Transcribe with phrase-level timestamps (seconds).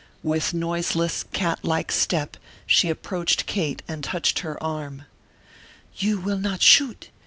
[0.23, 5.03] With noiseless, cat like step she approached Kate and touched her arm.
[5.95, 7.11] "You will not shoot?